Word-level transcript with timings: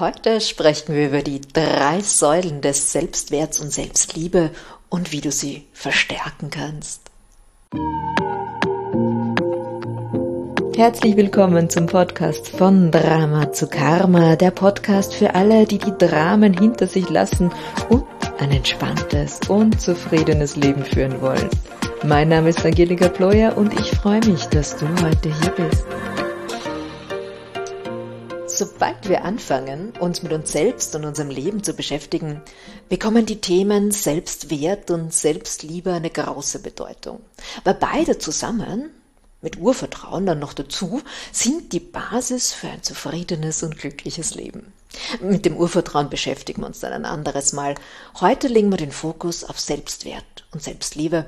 Heute 0.00 0.40
sprechen 0.40 0.94
wir 0.94 1.08
über 1.08 1.22
die 1.22 1.40
drei 1.40 2.00
Säulen 2.02 2.60
des 2.60 2.92
Selbstwerts 2.92 3.58
und 3.58 3.72
Selbstliebe 3.72 4.50
und 4.88 5.10
wie 5.10 5.20
du 5.20 5.32
sie 5.32 5.66
verstärken 5.72 6.50
kannst. 6.50 7.00
Herzlich 10.76 11.16
willkommen 11.16 11.68
zum 11.68 11.86
Podcast 11.86 12.48
von 12.48 12.92
Drama 12.92 13.50
zu 13.50 13.66
Karma, 13.66 14.36
der 14.36 14.52
Podcast 14.52 15.14
für 15.14 15.34
alle, 15.34 15.66
die 15.66 15.78
die 15.78 15.98
Dramen 15.98 16.56
hinter 16.56 16.86
sich 16.86 17.10
lassen 17.10 17.50
und 17.88 18.04
ein 18.38 18.52
entspanntes 18.52 19.40
und 19.48 19.80
zufriedenes 19.80 20.54
Leben 20.54 20.84
führen 20.84 21.20
wollen. 21.20 21.50
Mein 22.04 22.28
Name 22.28 22.50
ist 22.50 22.64
Angelika 22.64 23.08
Ployer 23.08 23.58
und 23.58 23.72
ich 23.72 23.90
freue 23.90 24.24
mich, 24.26 24.44
dass 24.44 24.76
du 24.76 24.86
heute 25.02 25.34
hier 25.40 25.50
bist. 25.56 25.84
Sobald 28.58 29.08
wir 29.08 29.24
anfangen, 29.24 29.92
uns 30.00 30.24
mit 30.24 30.32
uns 30.32 30.50
selbst 30.50 30.92
und 30.96 31.04
unserem 31.04 31.30
Leben 31.30 31.62
zu 31.62 31.74
beschäftigen, 31.74 32.42
bekommen 32.88 33.24
die 33.24 33.40
Themen 33.40 33.92
Selbstwert 33.92 34.90
und 34.90 35.14
Selbstliebe 35.14 35.92
eine 35.92 36.10
große 36.10 36.58
Bedeutung. 36.58 37.20
Weil 37.62 37.74
beide 37.74 38.18
zusammen, 38.18 38.90
mit 39.42 39.60
Urvertrauen 39.60 40.26
dann 40.26 40.40
noch 40.40 40.54
dazu, 40.54 41.02
sind 41.30 41.72
die 41.72 41.78
Basis 41.78 42.52
für 42.52 42.66
ein 42.66 42.82
zufriedenes 42.82 43.62
und 43.62 43.78
glückliches 43.78 44.34
Leben. 44.34 44.72
Mit 45.20 45.44
dem 45.44 45.56
Urvertrauen 45.56 46.10
beschäftigen 46.10 46.62
wir 46.62 46.66
uns 46.66 46.80
dann 46.80 46.92
ein 46.92 47.04
anderes 47.04 47.52
Mal. 47.52 47.76
Heute 48.20 48.48
legen 48.48 48.70
wir 48.70 48.76
den 48.76 48.90
Fokus 48.90 49.44
auf 49.44 49.60
Selbstwert 49.60 50.48
und 50.50 50.64
Selbstliebe. 50.64 51.26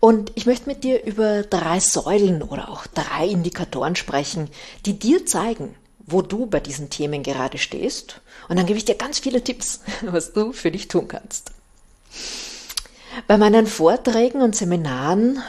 Und 0.00 0.32
ich 0.34 0.46
möchte 0.46 0.68
mit 0.68 0.82
dir 0.82 1.04
über 1.04 1.44
drei 1.44 1.78
Säulen 1.78 2.42
oder 2.42 2.68
auch 2.70 2.88
drei 2.88 3.28
Indikatoren 3.28 3.94
sprechen, 3.94 4.48
die 4.84 4.98
dir 4.98 5.24
zeigen, 5.26 5.76
wo 6.06 6.22
du 6.22 6.46
bei 6.46 6.60
diesen 6.60 6.90
Themen 6.90 7.22
gerade 7.22 7.58
stehst. 7.58 8.20
Und 8.48 8.56
dann 8.56 8.66
gebe 8.66 8.78
ich 8.78 8.84
dir 8.84 8.96
ganz 8.96 9.18
viele 9.18 9.42
Tipps, 9.42 9.80
was 10.02 10.32
du 10.32 10.52
für 10.52 10.70
dich 10.70 10.88
tun 10.88 11.08
kannst. 11.08 11.52
Bei 13.26 13.36
meinen 13.36 13.66
Vorträgen 13.66 14.40
und 14.40 14.56
Seminaren 14.56 15.42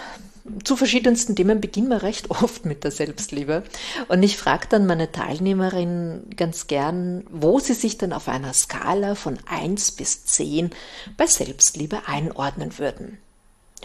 zu 0.66 0.76
verschiedensten 0.76 1.36
Themen 1.36 1.62
beginnen 1.62 1.88
wir 1.88 2.04
recht 2.04 2.30
oft 2.30 2.66
mit 2.66 2.84
der 2.84 2.92
Selbstliebe. 2.92 3.64
Und 4.10 4.24
ich 4.24 4.38
frage 4.38 4.68
dann 4.70 4.86
meine 4.86 5.12
Teilnehmerin 5.12 6.24
ganz 6.36 6.68
gern, 6.68 7.24
wo 7.32 7.60
sie 7.60 7.74
sich 7.74 7.98
dann 7.98 8.12
auf 8.12 8.28
einer 8.28 8.54
Skala 8.54 9.16
von 9.16 9.40
1 9.48 9.92
bis 9.94 10.26
10 10.26 10.72
bei 11.16 11.28
Selbstliebe 11.28 12.08
einordnen 12.08 12.78
würden. 12.78 13.20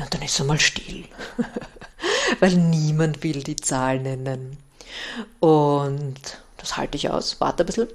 Und 0.01 0.15
dann 0.15 0.23
ist 0.23 0.37
sie 0.37 0.45
mal 0.45 0.59
still, 0.59 1.05
weil 2.41 2.55
niemand 2.55 3.23
will 3.23 3.43
die 3.43 3.57
Zahl 3.57 4.01
nennen. 4.01 4.57
Und 5.41 6.39
das 6.59 6.77
halte 6.77 6.97
ich 6.97 7.11
aus, 7.11 7.41
warte 7.41 7.63
ein 7.63 7.67
bisschen, 7.67 7.89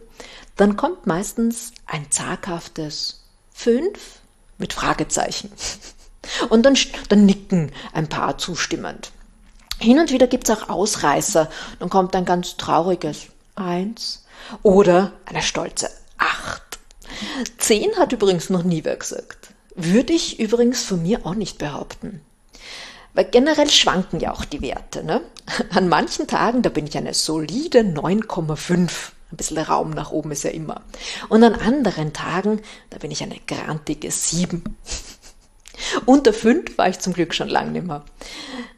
dann 0.56 0.76
kommt 0.76 1.08
meistens 1.08 1.72
ein 1.86 2.10
zaghaftes 2.12 3.24
Fünf 3.54 4.20
mit 4.58 4.74
Fragezeichen. 4.74 5.52
Und 6.50 6.64
dann, 6.64 6.78
dann 7.10 7.26
nicken 7.26 7.72
ein 7.92 8.08
paar 8.08 8.38
zustimmend. 8.38 9.12
Hin 9.80 10.00
und 10.00 10.12
wieder 10.12 10.28
gibt 10.28 10.48
es 10.48 10.56
auch 10.56 10.70
Ausreißer. 10.70 11.50
Dann 11.80 11.90
kommt 11.90 12.16
ein 12.16 12.24
ganz 12.24 12.56
trauriges 12.56 13.28
Eins 13.56 14.24
oder 14.62 15.12
eine 15.26 15.42
stolze 15.42 15.90
Acht. 16.18 16.80
Zehn 17.58 17.98
hat 17.98 18.14
übrigens 18.14 18.50
noch 18.50 18.64
nie 18.64 18.86
wer 18.86 18.96
gesagt. 18.96 19.50
Würde 19.76 20.14
ich 20.14 20.40
übrigens 20.40 20.84
von 20.84 21.02
mir 21.02 21.26
auch 21.26 21.36
nicht 21.36 21.58
behaupten. 21.58 22.22
Weil 23.14 23.26
generell 23.26 23.70
schwanken 23.70 24.20
ja 24.20 24.34
auch 24.34 24.46
die 24.46 24.62
Werte. 24.62 25.04
Ne? 25.04 25.22
An 25.72 25.90
manchen 25.90 26.28
Tagen, 26.28 26.62
da 26.62 26.70
bin 26.70 26.88
ich 26.88 26.98
eine 26.98 27.14
solide 27.14 27.80
9,5. 27.80 29.12
Ein 29.32 29.38
bisschen 29.38 29.58
Raum 29.58 29.92
nach 29.92 30.12
oben 30.12 30.32
ist 30.32 30.44
ja 30.44 30.52
immer. 30.52 30.82
Und 31.28 31.44
an 31.44 31.56
anderen 31.56 32.14
Tagen, 32.14 32.62
da 32.92 33.00
bin 33.00 33.10
ich 33.10 33.24
eine 33.24 33.40
grantige 33.48 34.12
7. 34.12 34.64
Unter 36.06 36.34
5 36.34 36.78
war 36.78 36.88
ich 36.88 37.00
zum 37.00 37.14
Glück 37.14 37.34
schon 37.34 37.50
lange 37.50 37.72
nicht 37.72 37.88
mehr. 37.88 38.04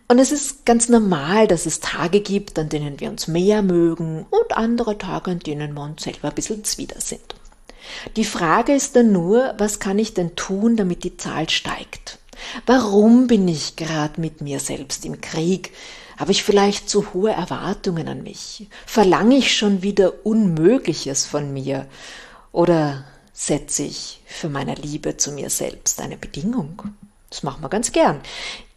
Und 0.07 0.19
es 0.19 0.31
ist 0.31 0.65
ganz 0.65 0.87
normal, 0.87 1.47
dass 1.47 1.65
es 1.65 1.81
Tage 1.81 2.21
gibt, 2.21 2.57
an 2.57 2.69
denen 2.69 2.99
wir 2.99 3.09
uns 3.09 3.27
mehr 3.27 3.61
mögen 3.63 4.25
und 4.29 4.55
andere 4.55 4.97
Tage, 4.97 5.31
an 5.31 5.39
denen 5.39 5.73
wir 5.73 5.83
uns 5.83 6.03
selber 6.03 6.29
ein 6.29 6.35
bisschen 6.35 6.63
zwider 6.63 7.01
sind. 7.01 7.35
Die 8.15 8.25
Frage 8.25 8.73
ist 8.73 8.95
dann 8.95 9.11
nur, 9.11 9.55
was 9.57 9.79
kann 9.79 9.99
ich 9.99 10.13
denn 10.13 10.35
tun, 10.35 10.75
damit 10.75 11.03
die 11.03 11.17
Zahl 11.17 11.49
steigt? 11.49 12.19
Warum 12.65 13.27
bin 13.27 13.47
ich 13.47 13.75
gerade 13.75 14.19
mit 14.19 14.41
mir 14.41 14.59
selbst 14.59 15.05
im 15.05 15.21
Krieg? 15.21 15.71
Habe 16.17 16.31
ich 16.31 16.43
vielleicht 16.43 16.89
zu 16.89 17.13
hohe 17.13 17.31
Erwartungen 17.31 18.07
an 18.07 18.23
mich? 18.23 18.67
Verlange 18.85 19.35
ich 19.35 19.55
schon 19.55 19.81
wieder 19.81 20.25
Unmögliches 20.25 21.25
von 21.25 21.53
mir? 21.53 21.87
Oder 22.51 23.03
setze 23.33 23.83
ich 23.83 24.21
für 24.25 24.49
meine 24.49 24.75
Liebe 24.75 25.17
zu 25.17 25.31
mir 25.31 25.49
selbst 25.49 25.99
eine 25.99 26.17
Bedingung? 26.17 26.83
Das 27.29 27.43
machen 27.43 27.61
wir 27.61 27.69
ganz 27.69 27.91
gern. 27.91 28.21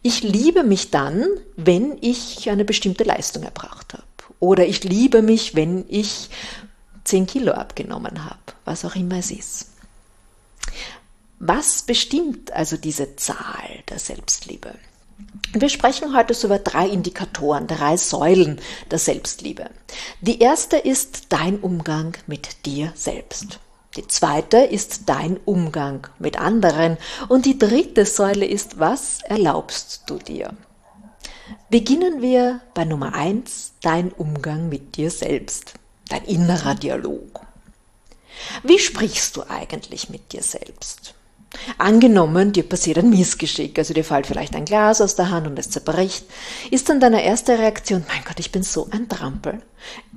Ich 0.01 0.21
liebe 0.21 0.63
mich 0.63 0.91
dann, 0.91 1.25
wenn 1.55 1.97
ich 2.01 2.49
eine 2.49 2.65
bestimmte 2.65 3.03
Leistung 3.05 3.43
erbracht 3.43 3.93
habe. 3.93 4.03
Oder 4.39 4.65
ich 4.65 4.83
liebe 4.83 5.21
mich, 5.21 5.55
wenn 5.55 5.85
ich 5.87 6.29
10 7.05 7.25
Kilo 7.25 7.53
abgenommen 7.53 8.25
habe, 8.25 8.39
was 8.65 8.85
auch 8.85 8.95
immer 8.95 9.17
es 9.17 9.31
ist. 9.31 9.69
Was 11.39 11.83
bestimmt 11.83 12.51
also 12.51 12.75
diese 12.75 13.15
Zahl 13.15 13.83
der 13.87 13.97
Selbstliebe? 13.97 14.75
Wir 15.53 15.69
sprechen 15.69 16.13
heute 16.13 16.33
so 16.33 16.47
über 16.47 16.59
drei 16.59 16.87
Indikatoren, 16.89 17.65
drei 17.65 17.95
Säulen 17.95 18.59
der 18.91 18.99
Selbstliebe. 18.99 19.69
Die 20.19 20.39
erste 20.39 20.75
ist 20.75 21.27
dein 21.29 21.59
Umgang 21.59 22.17
mit 22.27 22.65
dir 22.65 22.91
selbst. 22.93 23.59
Die 23.95 24.05
zweite 24.05 24.57
ist 24.57 25.03
dein 25.07 25.37
Umgang 25.45 26.07
mit 26.19 26.37
anderen. 26.37 26.97
Und 27.29 27.45
die 27.45 27.57
dritte 27.57 28.05
Säule 28.05 28.45
ist, 28.45 28.79
was 28.79 29.21
erlaubst 29.21 30.03
du 30.07 30.17
dir? 30.17 30.53
Beginnen 31.69 32.21
wir 32.21 32.59
bei 32.73 32.83
Nummer 32.83 33.13
eins, 33.13 33.71
dein 33.81 34.11
Umgang 34.11 34.67
mit 34.67 34.97
dir 34.97 35.09
selbst, 35.09 35.75
dein 36.09 36.25
innerer 36.25 36.75
Dialog. 36.75 37.45
Wie 38.63 38.77
sprichst 38.77 39.37
du 39.37 39.43
eigentlich 39.49 40.09
mit 40.09 40.33
dir 40.33 40.43
selbst? 40.43 41.15
Angenommen, 41.77 42.51
dir 42.51 42.67
passiert 42.67 42.99
ein 42.99 43.09
Missgeschick, 43.09 43.77
also 43.77 43.93
dir 43.93 44.03
fällt 44.03 44.27
vielleicht 44.27 44.55
ein 44.55 44.65
Glas 44.65 45.01
aus 45.01 45.15
der 45.15 45.31
Hand 45.31 45.47
und 45.47 45.57
es 45.57 45.69
zerbricht, 45.69 46.25
ist 46.69 46.89
dann 46.89 46.99
deine 46.99 47.23
erste 47.23 47.57
Reaktion, 47.57 48.05
mein 48.07 48.23
Gott, 48.23 48.39
ich 48.39 48.51
bin 48.51 48.63
so 48.63 48.87
ein 48.91 49.09
Trampel. 49.09 49.61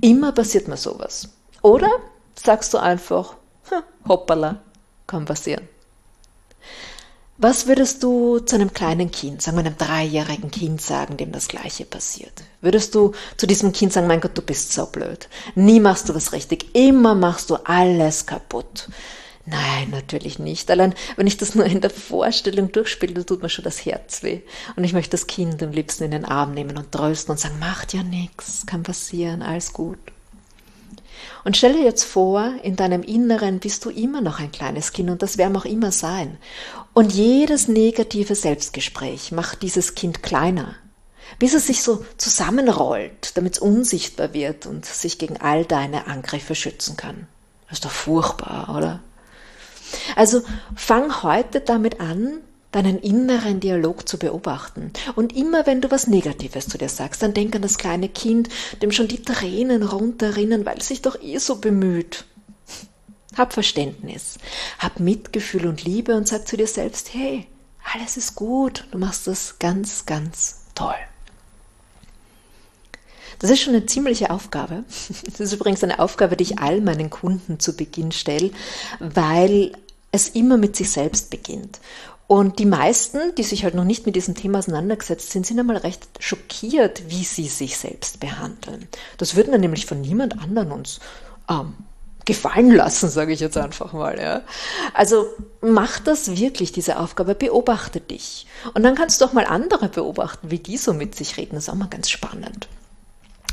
Immer 0.01 0.31
passiert 0.31 0.67
mir 0.67 0.77
sowas. 0.77 1.29
Oder 1.61 1.89
sagst 2.35 2.73
du 2.73 2.77
einfach, 2.77 3.35
hm, 3.69 3.83
hoppala, 4.07 4.61
kann 5.07 5.25
passieren. 5.25 5.67
Was 7.39 7.65
würdest 7.65 8.03
du 8.03 8.39
zu 8.39 8.55
einem 8.55 8.73
kleinen 8.73 9.09
Kind, 9.09 9.41
sagen 9.41 9.57
wir 9.57 9.65
einem 9.65 9.77
dreijährigen 9.77 10.51
Kind 10.51 10.81
sagen, 10.81 11.17
dem 11.17 11.31
das 11.31 11.47
Gleiche 11.47 11.83
passiert? 11.83 12.43
Würdest 12.61 12.93
du 12.93 13.13
zu 13.37 13.47
diesem 13.47 13.73
Kind 13.73 13.91
sagen, 13.91 14.05
mein 14.05 14.21
Gott, 14.21 14.37
du 14.37 14.43
bist 14.43 14.71
so 14.71 14.85
blöd. 14.85 15.27
Nie 15.55 15.79
machst 15.79 16.07
du 16.07 16.15
was 16.15 16.31
richtig. 16.31 16.75
Immer 16.75 17.15
machst 17.15 17.49
du 17.49 17.55
alles 17.55 18.27
kaputt. 18.27 18.87
Nein, 19.45 19.89
natürlich 19.89 20.39
nicht. 20.39 20.71
Allein, 20.71 20.93
wenn 21.17 21.27
ich 21.27 21.35
das 21.35 21.53
nur 21.53 21.65
in 21.65 21.81
der 21.81 21.89
Vorstellung 21.89 22.71
durchspiele, 22.71 23.25
tut 23.25 23.41
mir 23.41 23.49
schon 23.49 23.65
das 23.65 23.85
Herz 23.85 24.23
weh. 24.23 24.39
Und 24.77 24.85
ich 24.85 24.93
möchte 24.93 25.11
das 25.11 25.27
Kind 25.27 25.61
am 25.61 25.71
liebsten 25.71 26.05
in 26.05 26.11
den 26.11 26.25
Arm 26.25 26.53
nehmen 26.53 26.77
und 26.77 26.91
trösten 26.93 27.33
und 27.33 27.39
sagen, 27.39 27.59
macht 27.59 27.93
ja 27.93 28.03
nichts, 28.03 28.65
kann 28.65 28.83
passieren, 28.83 29.41
alles 29.41 29.73
gut. 29.73 29.99
Und 31.43 31.57
stell 31.57 31.73
dir 31.73 31.83
jetzt 31.83 32.05
vor, 32.05 32.53
in 32.63 32.77
deinem 32.77 33.03
Inneren 33.03 33.59
bist 33.59 33.83
du 33.83 33.89
immer 33.89 34.21
noch 34.21 34.39
ein 34.39 34.51
kleines 34.51 34.93
Kind 34.93 35.09
und 35.09 35.21
das 35.21 35.37
werden 35.37 35.57
auch 35.57 35.65
immer 35.65 35.91
sein. 35.91 36.37
Und 36.93 37.11
jedes 37.13 37.67
negative 37.67 38.35
Selbstgespräch 38.35 39.33
macht 39.33 39.61
dieses 39.61 39.93
Kind 39.95 40.23
kleiner, 40.23 40.75
bis 41.39 41.53
es 41.53 41.67
sich 41.67 41.83
so 41.83 42.05
zusammenrollt, 42.17 43.35
damit 43.35 43.55
es 43.55 43.59
unsichtbar 43.59 44.33
wird 44.33 44.67
und 44.67 44.85
sich 44.85 45.17
gegen 45.17 45.37
all 45.41 45.65
deine 45.65 46.07
Angriffe 46.07 46.55
schützen 46.55 46.95
kann. 46.95 47.27
Das 47.67 47.79
ist 47.79 47.85
doch 47.85 47.91
furchtbar, 47.91 48.73
oder? 48.75 49.01
Also 50.15 50.41
fang 50.75 51.23
heute 51.23 51.61
damit 51.61 51.99
an, 51.99 52.39
deinen 52.73 52.99
inneren 52.99 53.59
Dialog 53.59 54.07
zu 54.09 54.17
beobachten. 54.17 54.91
Und 55.15 55.35
immer 55.35 55.65
wenn 55.65 55.79
du 55.79 55.91
was 55.91 56.07
Negatives 56.07 56.67
zu 56.67 56.77
dir 56.77 56.89
sagst, 56.89 57.21
dann 57.21 57.33
denk 57.33 57.55
an 57.55 57.61
das 57.61 57.77
kleine 57.77 58.09
Kind, 58.09 58.49
dem 58.81 58.91
schon 58.91 59.07
die 59.07 59.21
Tränen 59.21 59.83
runterrinnen, 59.83 60.65
weil 60.65 60.79
es 60.79 60.87
sich 60.87 61.01
doch 61.01 61.21
eh 61.21 61.37
so 61.37 61.57
bemüht. 61.57 62.25
Hab 63.37 63.53
Verständnis, 63.53 64.37
hab 64.79 64.99
Mitgefühl 64.99 65.67
und 65.67 65.83
Liebe 65.83 66.15
und 66.15 66.27
sag 66.27 66.47
zu 66.47 66.57
dir 66.57 66.67
selbst, 66.67 67.13
hey, 67.13 67.47
alles 67.93 68.17
ist 68.17 68.35
gut, 68.35 68.85
du 68.91 68.97
machst 68.97 69.27
das 69.27 69.59
ganz, 69.59 70.05
ganz 70.05 70.61
toll. 70.75 70.95
Das 73.39 73.49
ist 73.49 73.61
schon 73.61 73.75
eine 73.75 73.85
ziemliche 73.85 74.29
Aufgabe. 74.29 74.83
Das 75.25 75.39
ist 75.39 75.53
übrigens 75.53 75.83
eine 75.83 75.99
Aufgabe, 75.99 76.37
die 76.37 76.43
ich 76.43 76.59
all 76.59 76.81
meinen 76.81 77.09
Kunden 77.09 77.59
zu 77.59 77.75
Beginn 77.75 78.11
stelle, 78.11 78.51
weil 78.99 79.73
es 80.13 80.29
immer 80.29 80.57
mit 80.57 80.77
sich 80.77 80.91
selbst 80.91 81.29
beginnt. 81.29 81.81
Und 82.27 82.59
die 82.59 82.65
meisten, 82.65 83.35
die 83.35 83.43
sich 83.43 83.65
halt 83.65 83.75
noch 83.75 83.83
nicht 83.83 84.05
mit 84.05 84.15
diesem 84.15 84.35
Thema 84.35 84.59
auseinandergesetzt 84.59 85.31
sind, 85.31 85.45
sind 85.45 85.59
einmal 85.59 85.77
recht 85.77 86.07
schockiert, 86.19 87.03
wie 87.09 87.23
sie 87.23 87.49
sich 87.49 87.77
selbst 87.77 88.21
behandeln. 88.21 88.87
Das 89.17 89.35
würden 89.35 89.51
wir 89.51 89.59
nämlich 89.59 89.85
von 89.85 89.99
niemand 89.99 90.41
anderen 90.41 90.71
uns 90.71 90.99
ähm, 91.49 91.73
gefallen 92.25 92.71
lassen, 92.71 93.09
sage 93.09 93.33
ich 93.33 93.39
jetzt 93.39 93.57
einfach 93.57 93.91
mal. 93.91 94.19
Ja. 94.19 94.43
Also 94.93 95.25
mach 95.61 95.99
das 95.99 96.37
wirklich, 96.37 96.71
diese 96.71 96.99
Aufgabe, 96.99 97.35
beobachte 97.35 97.99
dich. 97.99 98.47
Und 98.73 98.83
dann 98.83 98.95
kannst 98.95 99.19
du 99.19 99.25
auch 99.25 99.33
mal 99.33 99.45
andere 99.45 99.89
beobachten, 99.89 100.49
wie 100.49 100.59
die 100.59 100.77
so 100.77 100.93
mit 100.93 101.15
sich 101.15 101.37
reden. 101.37 101.55
Das 101.55 101.65
ist 101.65 101.69
auch 101.69 101.75
mal 101.75 101.89
ganz 101.89 102.09
spannend. 102.09 102.69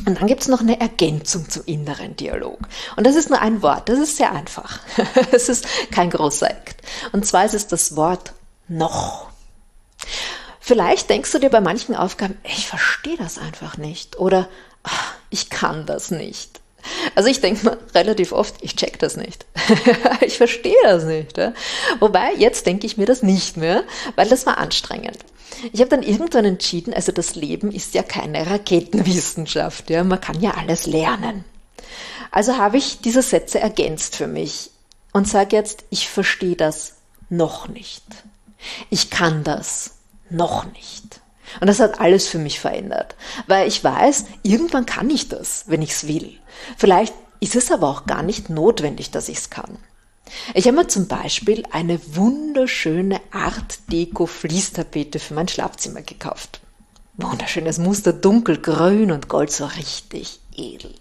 Und 0.06 0.20
dann 0.20 0.26
gibt 0.26 0.42
es 0.42 0.48
noch 0.48 0.60
eine 0.60 0.80
Ergänzung 0.80 1.48
zum 1.48 1.64
inneren 1.66 2.16
Dialog. 2.16 2.58
Und 2.96 3.06
das 3.06 3.16
ist 3.16 3.28
nur 3.28 3.40
ein 3.40 3.62
Wort, 3.62 3.88
das 3.88 3.98
ist 3.98 4.16
sehr 4.16 4.32
einfach. 4.32 4.80
Es 5.32 5.48
ist 5.48 5.66
kein 5.90 6.10
großer 6.10 6.48
Akt. 6.48 6.82
Und 7.12 7.26
zwar 7.26 7.44
ist 7.44 7.54
es 7.54 7.66
das 7.66 7.96
Wort 7.96 8.32
noch. 8.68 9.28
Vielleicht 10.60 11.10
denkst 11.10 11.32
du 11.32 11.38
dir 11.38 11.50
bei 11.50 11.60
manchen 11.60 11.94
Aufgaben, 11.94 12.38
ich 12.44 12.66
verstehe 12.66 13.16
das 13.16 13.38
einfach 13.38 13.76
nicht 13.76 14.18
oder 14.18 14.48
ach, 14.82 15.14
ich 15.28 15.50
kann 15.50 15.86
das 15.86 16.10
nicht. 16.10 16.60
Also 17.14 17.28
ich 17.28 17.40
denke 17.40 17.64
mal 17.64 17.78
relativ 17.94 18.32
oft, 18.32 18.54
ich 18.60 18.76
check 18.76 18.98
das 18.98 19.16
nicht. 19.16 19.46
ich 20.20 20.36
verstehe 20.36 20.76
das 20.82 21.04
nicht. 21.04 21.38
Ja? 21.38 21.52
Wobei, 21.98 22.34
jetzt 22.34 22.66
denke 22.66 22.86
ich 22.86 22.96
mir 22.96 23.06
das 23.06 23.22
nicht 23.22 23.56
mehr, 23.56 23.84
weil 24.16 24.28
das 24.28 24.46
war 24.46 24.58
anstrengend. 24.58 25.18
Ich 25.72 25.80
habe 25.80 25.90
dann 25.90 26.02
irgendwann 26.02 26.44
entschieden, 26.44 26.94
also 26.94 27.12
das 27.12 27.34
Leben 27.34 27.72
ist 27.72 27.94
ja 27.94 28.02
keine 28.02 28.46
Raketenwissenschaft, 28.46 29.90
ja, 29.90 30.04
man 30.04 30.20
kann 30.20 30.40
ja 30.40 30.52
alles 30.52 30.86
lernen. 30.86 31.44
Also 32.30 32.56
habe 32.56 32.78
ich 32.78 33.00
diese 33.00 33.22
Sätze 33.22 33.58
ergänzt 33.60 34.16
für 34.16 34.28
mich 34.28 34.70
und 35.12 35.28
sage 35.28 35.56
jetzt, 35.56 35.84
ich 35.90 36.08
verstehe 36.08 36.56
das 36.56 36.94
noch 37.28 37.68
nicht. 37.68 38.04
Ich 38.88 39.10
kann 39.10 39.42
das 39.44 39.96
noch 40.28 40.64
nicht. 40.72 41.20
Und 41.60 41.66
das 41.66 41.80
hat 41.80 42.00
alles 42.00 42.28
für 42.28 42.38
mich 42.38 42.60
verändert, 42.60 43.16
weil 43.46 43.66
ich 43.66 43.82
weiß, 43.82 44.26
irgendwann 44.42 44.86
kann 44.86 45.10
ich 45.10 45.28
das, 45.28 45.64
wenn 45.66 45.82
ich 45.82 45.90
es 45.90 46.06
will. 46.06 46.34
Vielleicht 46.76 47.14
ist 47.40 47.56
es 47.56 47.72
aber 47.72 47.88
auch 47.88 48.06
gar 48.06 48.22
nicht 48.22 48.50
notwendig, 48.50 49.10
dass 49.10 49.28
ich 49.28 49.38
es 49.38 49.50
kann. 49.50 49.78
Ich 50.54 50.66
habe 50.66 50.76
mir 50.76 50.86
zum 50.86 51.08
Beispiel 51.08 51.64
eine 51.70 52.00
wunderschöne 52.14 53.20
Art 53.32 53.90
Deko 53.90 54.26
Fließtapete 54.26 55.18
für 55.18 55.34
mein 55.34 55.48
Schlafzimmer 55.48 56.02
gekauft. 56.02 56.60
Wunderschönes 57.16 57.78
Muster, 57.78 58.12
dunkelgrün 58.12 59.10
und 59.10 59.28
gold, 59.28 59.50
so 59.50 59.66
richtig 59.66 60.40
edel. 60.56 60.94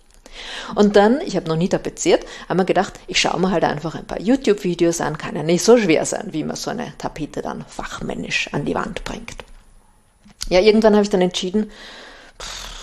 Und 0.75 0.95
dann, 0.95 1.22
ich 1.22 1.36
habe 1.36 1.48
noch 1.48 1.56
nie 1.56 1.69
tapeziert, 1.69 2.25
haben 2.48 2.57
wir 2.57 2.66
gedacht, 2.66 2.94
ich 3.07 3.19
schaue 3.19 3.40
mir 3.40 3.52
halt 3.52 3.63
einfach 3.63 3.95
ein 3.95 4.06
paar 4.06 4.19
YouTube-Videos 4.22 5.02
an, 5.02 5.18
kann 5.18 5.36
ja 5.36 5.44
nicht 5.44 5.63
so 5.63 5.78
schwer 5.78 6.06
sein, 6.06 6.30
wie 6.31 6.44
man 6.44 6.56
so 6.56 6.72
eine 6.72 6.94
Tapete 6.98 7.42
dann 7.42 7.66
fachmännisch 7.68 8.50
an 8.54 8.66
die 8.66 8.75
Wand 8.75 9.04
bringt. 9.04 9.44
Ja, 10.47 10.59
irgendwann 10.59 10.94
habe 10.94 11.03
ich 11.03 11.09
dann 11.09 11.21
entschieden, 11.21 11.69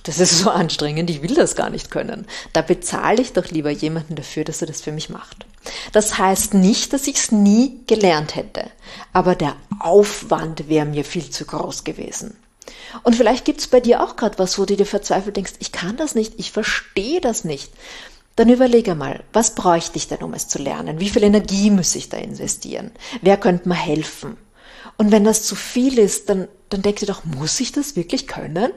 das 0.05 0.21
ist 0.21 0.39
so 0.39 0.51
anstrengend, 0.51 1.11
ich 1.11 1.23
will 1.23 1.35
das 1.35 1.57
gar 1.57 1.71
nicht 1.71 1.91
können. 1.91 2.27
Da 2.53 2.63
bezahle 2.63 3.21
ich 3.21 3.33
doch 3.33 3.47
lieber 3.47 3.71
jemanden 3.71 4.15
dafür, 4.15 4.45
dass 4.45 4.61
er 4.61 4.69
das 4.69 4.81
für 4.81 4.93
mich 4.93 5.11
macht. 5.11 5.47
Das 5.93 6.19
heißt 6.19 6.55
nicht, 6.55 6.93
dass 6.93 7.09
ich 7.09 7.17
es 7.17 7.33
nie 7.33 7.81
gelernt 7.89 8.37
hätte, 8.37 8.71
aber 9.13 9.35
der 9.35 9.57
Aufwand 9.81 10.69
wäre 10.69 10.87
mir 10.87 11.05
viel 11.05 11.29
zu 11.31 11.45
groß 11.45 11.83
gewesen. 11.83 12.37
Und 13.03 13.17
vielleicht 13.17 13.45
gibt 13.45 13.61
es 13.61 13.67
bei 13.67 13.81
dir 13.81 14.03
auch 14.03 14.17
gerade 14.17 14.39
was, 14.39 14.59
wo 14.59 14.65
du 14.65 14.77
dir 14.77 14.87
verzweifelt 14.87 15.37
denkst, 15.37 15.55
ich 15.59 15.73
kann 15.73 15.97
das 15.97 16.15
nicht, 16.15 16.35
ich 16.37 16.53
verstehe 16.53 17.21
das 17.21 17.45
nicht. 17.45 17.73
Dann 18.37 18.49
überlege 18.49 18.95
mal, 18.95 19.25
was 19.33 19.55
bräuchte 19.55 19.97
ich 19.97 20.09
denn, 20.09 20.23
um 20.23 20.35
es 20.35 20.47
zu 20.47 20.59
lernen? 20.59 21.01
Wie 21.01 21.09
viel 21.09 21.23
Energie 21.25 21.71
muss 21.71 21.95
ich 21.95 22.11
da 22.11 22.19
investieren? 22.19 22.91
Wer 23.23 23.39
könnte 23.39 23.69
mir 23.69 23.75
helfen? 23.75 24.37
Und 24.99 25.11
wenn 25.11 25.25
das 25.25 25.43
zu 25.43 25.57
viel 25.57 25.99
ist, 25.99 26.29
dann, 26.29 26.49
dann 26.69 26.83
denk 26.83 26.97
dir 26.97 27.07
doch, 27.07 27.25
muss 27.25 27.61
ich 27.61 27.73
das 27.73 27.95
wirklich 27.97 28.27
können? 28.27 28.73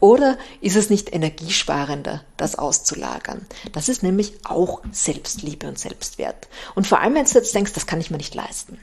Oder 0.00 0.38
ist 0.60 0.76
es 0.76 0.90
nicht 0.90 1.14
energiesparender, 1.14 2.24
das 2.36 2.56
auszulagern? 2.56 3.46
Das 3.72 3.88
ist 3.88 4.02
nämlich 4.02 4.34
auch 4.44 4.82
Selbstliebe 4.90 5.68
und 5.68 5.78
Selbstwert. 5.78 6.48
Und 6.74 6.86
vor 6.86 7.00
allem, 7.00 7.14
wenn 7.14 7.24
du 7.24 7.30
jetzt 7.32 7.54
denkst, 7.54 7.72
das 7.72 7.86
kann 7.86 8.00
ich 8.00 8.10
mir 8.10 8.16
nicht 8.16 8.34
leisten. 8.34 8.78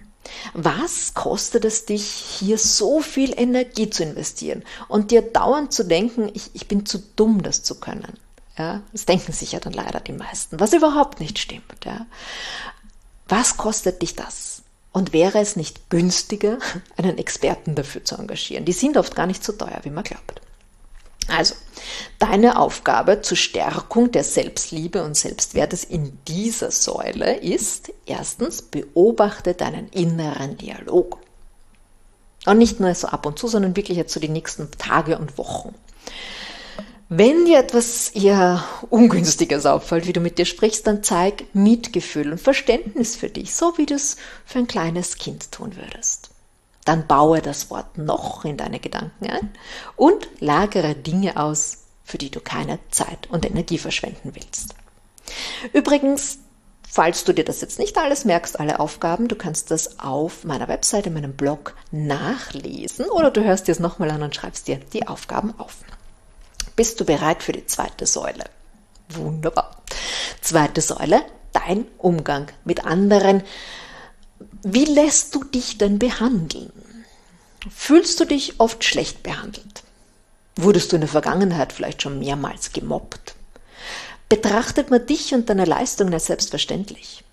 Was 0.54 1.14
kostet 1.14 1.66
es 1.66 1.86
dich, 1.86 2.06
hier 2.06 2.58
so 2.58 3.02
viel 3.02 3.38
Energie 3.38 3.90
zu 3.90 4.04
investieren 4.04 4.64
und 4.88 5.12
dir 5.12 5.22
dauernd 5.22 5.72
zu 5.72 5.84
denken, 5.84 6.32
ich, 6.34 6.52
ich 6.54 6.68
bin 6.68 6.86
zu 6.86 7.00
dumm, 7.16 7.44
das 7.44 7.64
zu 7.64 7.76
können? 7.76 8.18
Ja, 8.58 8.82
das 8.94 9.06
denken 9.06 9.34
sich 9.34 9.52
ja 9.52 9.60
dann 9.60 9.74
leider 9.74 10.00
die 10.00 10.14
meisten, 10.14 10.60
was 10.60 10.74
überhaupt 10.74 11.20
nicht 11.20 11.40
stimmt. 11.40 11.84
Ja. 11.84 12.06
Was 13.28 13.58
kostet 13.58 14.02
dich 14.02 14.16
das? 14.16 14.55
Und 14.96 15.12
wäre 15.12 15.40
es 15.40 15.58
nicht 15.58 15.90
günstiger, 15.90 16.58
einen 16.96 17.18
Experten 17.18 17.76
dafür 17.76 18.06
zu 18.06 18.16
engagieren? 18.16 18.64
Die 18.64 18.72
sind 18.72 18.96
oft 18.96 19.14
gar 19.14 19.28
nicht 19.28 19.44
so 19.44 19.52
teuer, 19.52 19.82
wie 19.84 19.90
man 19.90 20.06
glaubt. 20.06 20.40
Also, 21.28 21.54
deine 22.18 22.58
Aufgabe 22.58 23.22
zur 23.22 23.36
Stärkung 23.36 24.14
der 24.14 24.24
Selbstliebe 24.24 25.04
und 25.04 25.18
Selbstwertes 25.18 25.84
in 25.84 26.18
dieser 26.30 26.72
Säule 26.72 27.36
ist 27.36 27.92
erstens, 28.06 28.62
beobachte 28.62 29.54
deinen 29.54 29.90
inneren 29.90 30.56
Dialog. 30.56 31.20
Und 32.46 32.58
nicht 32.58 32.80
nur 32.80 32.96
so 32.96 33.10
ab 33.10 33.26
und 33.26 33.38
zu, 33.38 33.50
sondern 33.50 33.76
wirklich 33.76 33.98
jetzt 33.98 34.14
so 34.14 34.22
die 34.22 34.30
nächsten 34.30 34.72
Tage 34.78 35.18
und 35.18 35.38
Wochen. 35.38 35.76
Wenn 37.08 37.46
dir 37.46 37.60
etwas 37.60 38.10
eher 38.10 38.64
Ungünstiges 38.90 39.68
auffällt, 39.68 40.08
wie 40.08 40.14
du 40.14 40.22
mit 40.22 40.40
dir 40.40 40.46
sprichst, 40.46 40.88
dann 40.88 41.04
zeig 41.04 41.46
Mitgefühl 41.54 42.32
und 42.32 42.42
Verständnis 42.42 43.16
für 43.16 43.30
dich, 43.30 43.54
so 43.54 43.78
wie 43.78 43.86
du 43.86 43.94
es 43.94 44.18
für 44.44 44.58
ein 44.58 44.68
kleines 44.68 45.18
Kind 45.18 45.52
tun 45.52 45.76
würdest. 45.76 46.32
Dann 46.84 47.06
baue 47.06 47.44
das 47.44 47.70
Wort 47.70 48.00
noch 48.00 48.44
in 48.44 48.58
deine 48.58 48.80
Gedanken 48.80 49.28
ein 49.28 49.52
und 49.96 50.28
lagere 50.40 50.96
Dinge 50.96 51.38
aus, 51.38 51.84
für 52.04 52.18
die 52.18 52.32
du 52.32 52.40
keine 52.40 52.80
Zeit 52.90 53.30
und 53.30 53.46
Energie 53.46 53.78
verschwenden 53.78 54.32
willst. 54.34 54.74
Übrigens, 55.74 56.40
falls 56.90 57.24
du 57.24 57.34
dir 57.34 57.46
das 57.46 57.62
jetzt 57.62 57.78
nicht 57.78 58.00
alles 58.00 58.26
merkst, 58.26 58.60
alle 58.60 58.80
Aufgaben, 58.80 59.28
du 59.28 59.36
kannst 59.36 59.70
das 59.70 60.00
auf 60.00 60.44
meiner 60.44 60.68
Webseite, 60.68 61.12
meinem 61.12 61.34
Blog 61.34 61.76
nachlesen 61.92 63.06
oder 63.06 63.30
du 63.30 63.44
hörst 63.44 63.68
dir 63.68 63.74
es 63.74 63.80
nochmal 63.80 64.10
an 64.10 64.24
und 64.24 64.34
schreibst 64.34 64.68
dir 64.68 64.80
die 64.92 65.08
Aufgaben 65.08 65.54
auf. 65.60 65.78
Bist 66.76 67.00
du 67.00 67.06
bereit 67.06 67.42
für 67.42 67.54
die 67.54 67.66
zweite 67.66 68.06
Säule? 68.06 68.46
Wunderbar. 69.10 69.82
Zweite 70.42 70.82
Säule, 70.82 71.24
dein 71.54 71.86
Umgang 71.98 72.48
mit 72.66 72.86
anderen. 72.86 73.44
Wie 74.64 74.86
lässt 74.86 75.34
du 75.36 75.44
dich 75.44 75.78
denn 75.78 76.00
behandeln? 76.00 76.72
Fühlst 77.74 78.20
du 78.20 78.26
dich 78.26 78.60
oft 78.60 78.84
schlecht 78.84 79.24
behandelt? 79.24 79.84
Wurdest 80.56 80.92
du 80.92 80.98
in 80.98 81.02
der 81.02 81.10
Vergangenheit 81.10 81.74
vielleicht 81.74 82.02
schon 82.02 82.20
mehrmals 82.20 82.74
gemobbt? 82.74 83.36
Betrachtet 84.30 84.90
man 84.90 85.06
dich 85.06 85.34
und 85.34 85.50
deine 85.50 85.66
Leistungen 85.66 86.14
als 86.14 86.26
selbstverständlich? 86.26 87.24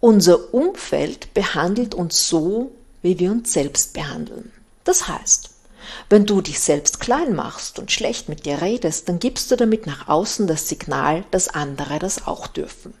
Unser 0.00 0.52
Umfeld 0.52 1.32
behandelt 1.34 1.94
uns 1.94 2.28
so, 2.28 2.72
wie 3.02 3.18
wir 3.18 3.30
uns 3.30 3.52
selbst 3.52 3.92
behandeln. 3.92 4.52
Das 4.84 5.06
heißt, 5.06 5.50
wenn 6.08 6.26
du 6.26 6.40
dich 6.40 6.60
selbst 6.60 7.00
klein 7.00 7.34
machst 7.34 7.78
und 7.78 7.92
schlecht 7.92 8.28
mit 8.28 8.46
dir 8.46 8.62
redest, 8.62 9.08
dann 9.08 9.18
gibst 9.18 9.50
du 9.50 9.56
damit 9.56 9.86
nach 9.86 10.08
außen 10.08 10.46
das 10.46 10.68
Signal, 10.68 11.24
dass 11.30 11.48
andere 11.48 11.98
das 11.98 12.26
auch 12.26 12.46
dürfen. 12.46 12.94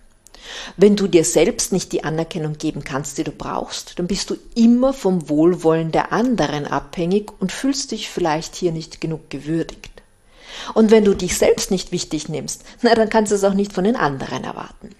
Wenn 0.76 0.96
du 0.96 1.06
dir 1.06 1.24
selbst 1.24 1.72
nicht 1.72 1.92
die 1.92 2.04
Anerkennung 2.04 2.58
geben 2.58 2.84
kannst, 2.84 3.18
die 3.18 3.24
du 3.24 3.30
brauchst, 3.30 3.98
dann 3.98 4.06
bist 4.06 4.30
du 4.30 4.36
immer 4.54 4.92
vom 4.92 5.28
Wohlwollen 5.28 5.92
der 5.92 6.12
anderen 6.12 6.66
abhängig 6.66 7.30
und 7.38 7.52
fühlst 7.52 7.92
dich 7.92 8.10
vielleicht 8.10 8.56
hier 8.56 8.72
nicht 8.72 9.00
genug 9.00 9.30
gewürdigt. 9.30 9.90
Und 10.74 10.90
wenn 10.90 11.04
du 11.04 11.14
dich 11.14 11.36
selbst 11.36 11.70
nicht 11.70 11.92
wichtig 11.92 12.28
nimmst, 12.28 12.62
na, 12.82 12.94
dann 12.94 13.08
kannst 13.08 13.32
du 13.32 13.36
es 13.36 13.44
auch 13.44 13.54
nicht 13.54 13.72
von 13.72 13.84
den 13.84 13.96
anderen 13.96 14.44
erwarten. 14.44 14.90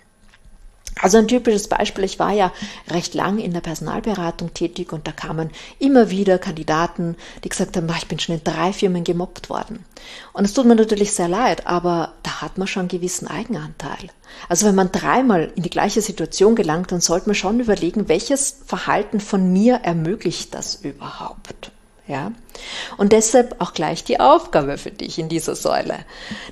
Also 1.02 1.18
ein 1.18 1.26
typisches 1.26 1.66
Beispiel, 1.66 2.04
ich 2.04 2.20
war 2.20 2.32
ja 2.32 2.52
recht 2.88 3.12
lang 3.14 3.40
in 3.40 3.52
der 3.52 3.60
Personalberatung 3.60 4.54
tätig 4.54 4.92
und 4.92 5.08
da 5.08 5.10
kamen 5.10 5.50
immer 5.80 6.10
wieder 6.10 6.38
Kandidaten, 6.38 7.16
die 7.42 7.48
gesagt 7.48 7.76
haben, 7.76 7.88
ich 7.98 8.06
bin 8.06 8.20
schon 8.20 8.36
in 8.36 8.44
drei 8.44 8.72
Firmen 8.72 9.02
gemobbt 9.02 9.50
worden. 9.50 9.84
Und 10.32 10.44
es 10.44 10.54
tut 10.54 10.64
mir 10.64 10.76
natürlich 10.76 11.12
sehr 11.12 11.26
leid, 11.26 11.66
aber 11.66 12.12
da 12.22 12.40
hat 12.40 12.56
man 12.56 12.68
schon 12.68 12.82
einen 12.82 12.88
gewissen 12.88 13.26
Eigenanteil. 13.26 14.10
Also 14.48 14.64
wenn 14.64 14.76
man 14.76 14.92
dreimal 14.92 15.52
in 15.56 15.64
die 15.64 15.70
gleiche 15.70 16.02
Situation 16.02 16.54
gelangt, 16.54 16.92
dann 16.92 17.00
sollte 17.00 17.28
man 17.28 17.34
schon 17.34 17.58
überlegen, 17.58 18.08
welches 18.08 18.58
Verhalten 18.64 19.18
von 19.18 19.52
mir 19.52 19.80
ermöglicht 19.82 20.54
das 20.54 20.76
überhaupt. 20.76 21.72
Ja? 22.06 22.32
Und 22.96 23.12
deshalb 23.12 23.60
auch 23.60 23.72
gleich 23.72 24.04
die 24.04 24.20
Aufgabe 24.20 24.76
für 24.78 24.90
dich 24.90 25.18
in 25.18 25.28
dieser 25.28 25.54
Säule. 25.54 26.04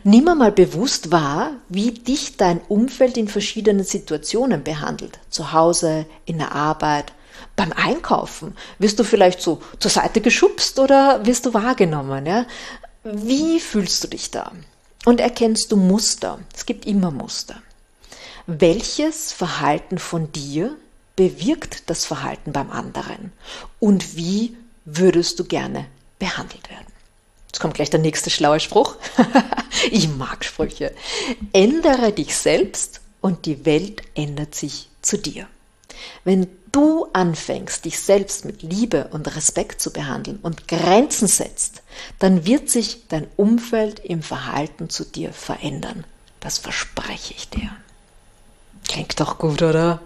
Nimm 0.04 0.25
mal 0.25 0.52
bewusst 0.52 1.11
wahr, 1.11 1.52
wie 1.69 1.90
dich 1.90 2.37
dein 2.37 2.61
Umfeld 2.69 3.16
in 3.16 3.28
verschiedenen 3.28 3.85
Situationen 3.85 4.62
behandelt. 4.62 5.19
Zu 5.28 5.52
Hause, 5.52 6.07
in 6.25 6.38
der 6.38 6.52
Arbeit, 6.52 7.12
beim 7.57 7.73
Einkaufen. 7.73 8.57
Wirst 8.78 8.99
du 8.99 9.04
vielleicht 9.04 9.40
so 9.40 9.61
zur 9.78 9.90
Seite 9.90 10.21
geschubst 10.21 10.78
oder 10.78 11.26
wirst 11.26 11.47
du 11.47 11.54
wahrgenommen? 11.54 12.26
Ja? 12.26 12.47
Wie 13.02 13.61
fühlst 13.61 14.04
du 14.04 14.09
dich 14.09 14.30
da? 14.30 14.52
Und 15.04 15.21
erkennst 15.21 15.73
du 15.73 15.76
Muster? 15.76 16.38
Es 16.54 16.66
gibt 16.66 16.87
immer 16.87 17.11
Muster. 17.11 17.57
Welches 18.47 19.33
Verhalten 19.33 19.99
von 19.99 20.33
dir 20.33 20.76
bewirkt 21.16 21.88
das 21.88 22.04
Verhalten 22.04 22.52
beim 22.52 22.71
anderen? 22.71 23.33
Und 23.78 24.16
wie 24.16 24.57
würdest 24.97 25.38
du 25.38 25.44
gerne 25.44 25.87
behandelt 26.18 26.68
werden? 26.70 26.87
Jetzt 27.47 27.61
kommt 27.61 27.75
gleich 27.75 27.90
der 27.90 28.00
nächste 28.00 28.30
schlaue 28.30 28.61
Spruch. 28.61 28.97
ich 29.90 30.09
mag 30.09 30.44
Sprüche. 30.44 30.94
Ändere 31.52 32.12
dich 32.12 32.37
selbst 32.37 33.00
und 33.20 33.47
die 33.47 33.64
Welt 33.66 34.02
ändert 34.14 34.54
sich 34.54 34.88
zu 35.02 35.18
dir. 35.18 35.47
Wenn 36.25 36.47
du 36.73 37.09
anfängst, 37.12 37.85
dich 37.85 37.99
selbst 37.99 38.44
mit 38.44 38.62
Liebe 38.62 39.09
und 39.12 39.35
Respekt 39.35 39.80
zu 39.80 39.92
behandeln 39.92 40.38
und 40.42 40.68
Grenzen 40.68 41.26
setzt, 41.26 41.82
dann 42.18 42.47
wird 42.47 42.70
sich 42.70 43.09
dein 43.09 43.26
Umfeld 43.37 43.99
im 43.99 44.23
Verhalten 44.23 44.88
zu 44.88 45.04
dir 45.04 45.32
verändern. 45.32 46.04
Das 46.38 46.59
verspreche 46.59 47.35
ich 47.35 47.50
dir. 47.50 47.70
Klingt 48.88 49.18
doch 49.20 49.38
gut, 49.38 49.62
oder? 49.62 50.00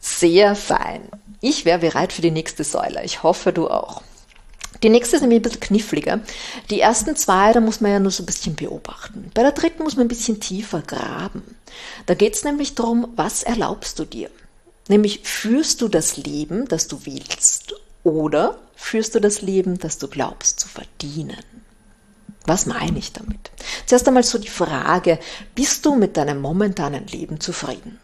Sehr 0.00 0.54
fein. 0.56 1.02
Ich 1.40 1.64
wäre 1.64 1.78
bereit 1.78 2.12
für 2.12 2.22
die 2.22 2.30
nächste 2.30 2.64
Säule. 2.64 3.02
Ich 3.04 3.22
hoffe, 3.22 3.52
du 3.52 3.68
auch. 3.68 4.02
Die 4.82 4.88
nächste 4.88 5.16
ist 5.16 5.22
nämlich 5.22 5.40
ein 5.40 5.42
bisschen 5.42 5.60
kniffliger. 5.60 6.20
Die 6.70 6.80
ersten 6.80 7.16
zwei, 7.16 7.52
da 7.52 7.60
muss 7.60 7.80
man 7.80 7.92
ja 7.92 7.98
nur 7.98 8.10
so 8.10 8.22
ein 8.22 8.26
bisschen 8.26 8.56
beobachten. 8.56 9.30
Bei 9.34 9.42
der 9.42 9.52
dritten 9.52 9.82
muss 9.82 9.96
man 9.96 10.06
ein 10.06 10.08
bisschen 10.08 10.40
tiefer 10.40 10.80
graben. 10.80 11.42
Da 12.06 12.14
geht 12.14 12.34
es 12.34 12.44
nämlich 12.44 12.74
darum, 12.74 13.08
was 13.16 13.42
erlaubst 13.42 13.98
du 13.98 14.04
dir? 14.04 14.30
Nämlich 14.88 15.20
führst 15.22 15.82
du 15.82 15.88
das 15.88 16.16
Leben, 16.16 16.66
das 16.66 16.88
du 16.88 17.04
willst, 17.04 17.74
oder 18.02 18.58
führst 18.74 19.14
du 19.14 19.20
das 19.20 19.42
Leben, 19.42 19.78
das 19.78 19.98
du 19.98 20.08
glaubst 20.08 20.60
zu 20.60 20.68
verdienen? 20.68 21.36
Was 22.46 22.66
meine 22.66 22.98
ich 22.98 23.12
damit? 23.12 23.50
Zuerst 23.86 24.08
einmal 24.08 24.24
so 24.24 24.38
die 24.38 24.48
Frage, 24.48 25.18
bist 25.54 25.84
du 25.84 25.94
mit 25.94 26.16
deinem 26.16 26.40
momentanen 26.40 27.06
Leben 27.06 27.38
zufrieden? 27.38 27.98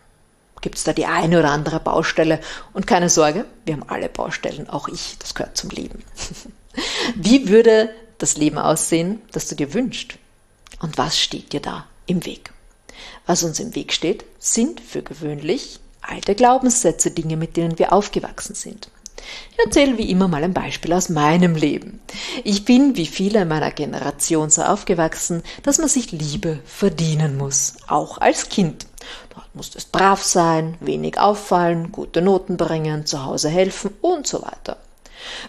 Gibt 0.67 0.79
es 0.79 0.83
da 0.83 0.93
die 0.93 1.07
eine 1.07 1.39
oder 1.39 1.53
andere 1.53 1.79
Baustelle? 1.79 2.41
Und 2.73 2.89
keine 2.89 3.09
Sorge, 3.09 3.45
wir 3.65 3.75
haben 3.75 3.89
alle 3.89 4.09
Baustellen, 4.09 4.69
auch 4.69 4.89
ich, 4.89 5.15
das 5.21 5.37
gehört 5.37 5.57
zum 5.57 5.71
Leben. 5.71 6.03
Wie 7.15 7.49
würde 7.49 7.89
das 8.19 8.37
Leben 8.37 8.59
aussehen, 8.59 9.23
das 9.31 9.47
du 9.47 9.55
dir 9.55 9.75
wünschst? 9.75 10.15
Und 10.81 10.99
was 10.99 11.21
steht 11.21 11.53
dir 11.53 11.61
da 11.61 11.87
im 12.07 12.27
Weg? 12.27 12.53
Was 13.27 13.45
uns 13.45 13.61
im 13.61 13.77
Weg 13.77 13.93
steht, 13.93 14.25
sind 14.41 14.81
für 14.81 15.03
gewöhnlich 15.03 15.79
alte 16.01 16.35
Glaubenssätze, 16.35 17.13
Dinge, 17.13 17.37
mit 17.37 17.57
denen 17.57 17.79
wir 17.79 17.93
aufgewachsen 17.93 18.57
sind. 18.57 18.91
Ich 19.53 19.65
erzähle 19.65 19.99
wie 19.99 20.11
immer 20.11 20.27
mal 20.27 20.43
ein 20.43 20.53
Beispiel 20.53 20.93
aus 20.93 21.11
meinem 21.11 21.55
Leben. 21.55 22.01
Ich 22.43 22.65
bin 22.65 22.97
wie 22.97 23.07
viele 23.07 23.45
meiner 23.45 23.71
Generation 23.71 24.51
so 24.51 24.63
aufgewachsen, 24.63 25.45
dass 25.63 25.79
man 25.79 25.89
sich 25.89 26.11
Liebe 26.11 26.59
verdienen 26.65 27.37
muss, 27.37 27.75
auch 27.87 28.19
als 28.19 28.49
Kind. 28.49 28.87
Dort 29.57 29.65
muss 29.65 29.75
es 29.75 29.87
brav 29.87 30.23
sein, 30.23 30.77
wenig 30.81 31.19
auffallen, 31.19 31.91
gute 31.91 32.21
Noten 32.21 32.59
bringen, 32.59 33.07
zu 33.07 33.25
Hause 33.25 33.49
helfen 33.49 33.91
und 34.03 34.27
so 34.27 34.43
weiter. 34.43 34.77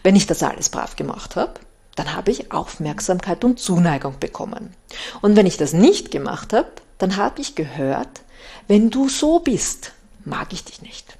Wenn 0.02 0.16
ich 0.16 0.26
das 0.26 0.44
alles 0.44 0.70
brav 0.70 0.96
gemacht 0.96 1.36
habe, 1.36 1.56
dann 1.96 2.16
habe 2.16 2.32
ich 2.32 2.54
Aufmerksamkeit 2.54 3.44
und 3.44 3.60
Zuneigung 3.60 4.18
bekommen. 4.18 4.74
Und 5.20 5.36
wenn 5.36 5.46
ich 5.46 5.58
das 5.58 5.74
nicht 5.74 6.10
gemacht 6.10 6.54
habe, 6.54 6.70
dann 7.00 7.18
habe 7.18 7.42
ich 7.42 7.56
gehört, 7.56 8.22
wenn 8.70 8.92
du 8.92 9.10
so 9.10 9.40
bist, 9.40 9.92
mag 10.24 10.54
ich 10.54 10.64
dich 10.64 10.82
nicht. 10.82 11.18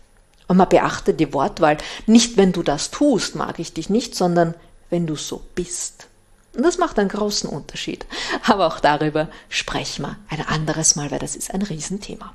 Und 0.48 0.56
man 0.56 0.70
beachte 0.70 1.14
die 1.14 1.34
Wortwahl, 1.34 1.78
nicht 2.06 2.38
wenn 2.38 2.54
du 2.54 2.64
das 2.64 2.90
tust, 2.90 3.36
mag 3.36 3.60
ich 3.60 3.74
dich 3.74 3.90
nicht, 3.90 4.16
sondern 4.16 4.54
wenn 4.90 5.06
du 5.06 5.18
so 5.18 5.42
bist. 5.56 6.08
Und 6.56 6.64
das 6.64 6.78
macht 6.78 6.98
einen 7.00 7.10
großen 7.10 7.50
Unterschied. 7.50 8.06
Aber 8.46 8.66
auch 8.68 8.80
darüber 8.80 9.28
sprechen 9.50 10.04
wir 10.04 10.16
ein 10.30 10.48
anderes 10.48 10.96
Mal, 10.96 11.12
weil 11.12 11.20
das 11.20 11.36
ist 11.36 11.54
ein 11.54 11.64
Riesenthema. 11.64 12.34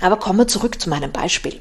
Aber 0.00 0.16
kommen 0.16 0.40
wir 0.40 0.48
zurück 0.48 0.80
zu 0.80 0.90
meinem 0.90 1.12
Beispiel. 1.12 1.60